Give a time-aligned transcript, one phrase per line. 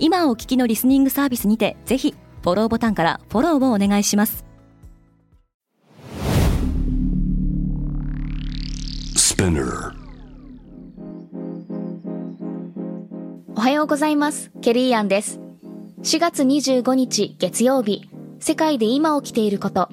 [0.00, 4.44] 今お聞きのリスニングサービスにてぜひフォローボタンからフォローをお願いします。
[13.56, 14.50] おはようございます。
[14.62, 15.40] ケリーアンです。
[16.02, 18.08] 4月25日月曜日。
[18.40, 19.88] 世界で今起きていること。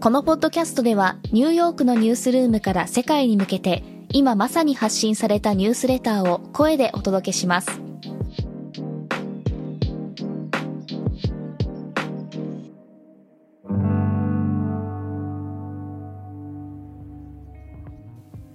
[0.00, 7.89] このポッドキャストではニューヨークのニュースルームから世界に向けて今まさに発信されたニュースレターを声でお届けします。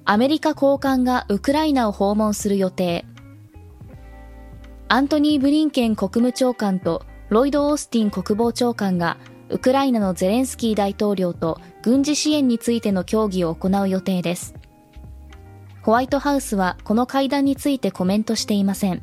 [0.08, 3.06] アメリカ高官がウクライナを訪問する予定。
[4.88, 9.18] アントニー・ブリンケン国務長官とロイド・オースティン国防長官が
[9.50, 14.54] ウクライナのゼレンスキー大統領と軍事支援についての協議を行う予定です。
[15.82, 19.02] ホワイトハウスはこの会談についてコメントしていません。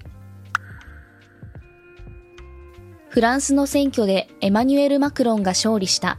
[3.09, 6.19] フランスの選挙でエマニュエル・マクロンが勝利した。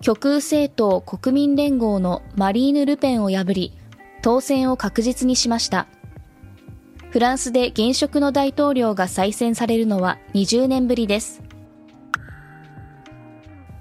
[0.00, 3.72] 極右政党国民連合のマリーヌ・ルペンを破り、
[4.22, 5.86] 当選を確実にしました。
[7.10, 11.42] フランスで現職の大統領が再選されるのは20年ぶりです。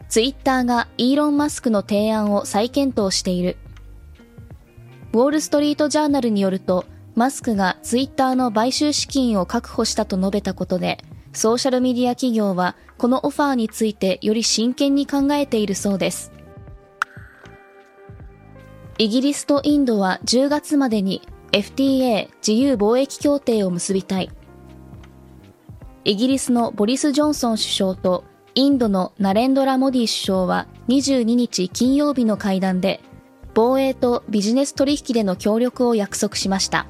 [0.09, 3.57] ツイッターがイーロン・マスクの提案を再検討している。
[5.13, 10.97] ウォール・ストリート・ジャーナルによると、マスクがツイッターの買収資金を確保したと述べたことで、
[11.37, 16.31] ソーシャルメディア企業はこのオファーについてより真剣に考えているそうです。
[18.97, 21.21] イギリスとインドは10月までに
[21.51, 24.31] FTA 自由貿易協定を結びたい。
[26.05, 28.23] イギリスのボリス・ジョンソン首相と
[28.55, 32.99] インドのナレンドラ・モディ首相は22日金曜日の会談で、
[33.53, 36.87] 防衛とビジネス取引での協力を約束しました。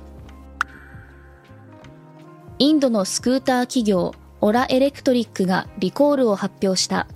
[2.59, 7.08] インドのスクーター企業オラエレクトリックがリコールを発表した。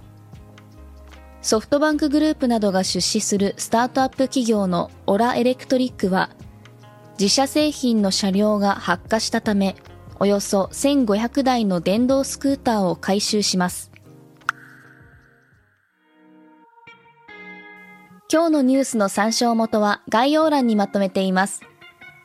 [1.42, 6.30] ソフトバンクグループなどが出資するスタートアップ企業のオラエレクトリックは、
[7.20, 9.76] 自社製品の車両が発火したため、
[10.20, 13.92] およそ1500台の電動スクーターを回収します。
[18.32, 21.62] 今日のニュースの参照元は概要欄にまとめています。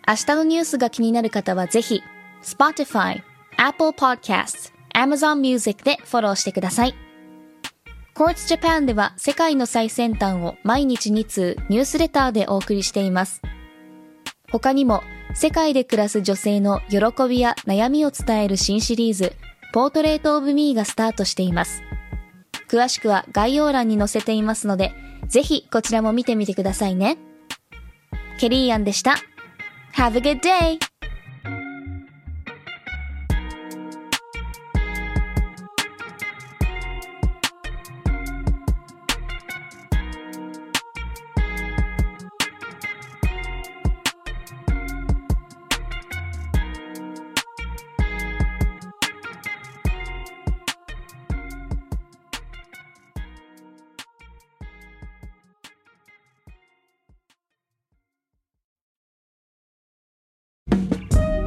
[0.06, 2.03] 明日のニュースが気になる方はぜひ、
[2.43, 3.23] Spotify、
[3.56, 6.95] Apple Podcasts、Amazon Music でフォローしてください。
[8.15, 13.43] Quartz Japan では世界の最先端を毎日2通ニュースレターでお送りしています。
[14.51, 15.03] 他にも
[15.35, 16.99] 世界で暮らす女性の喜
[17.29, 19.35] びや悩みを伝える新シリーズ、
[19.75, 21.83] ポートレートオブミーがスタートしています。
[22.69, 24.93] 詳しくは概要欄に載せていますので、
[25.29, 27.19] ぜひこちらも見てみてくださいね。
[28.39, 29.17] ケリーアンでした。
[29.95, 30.96] Have a good day!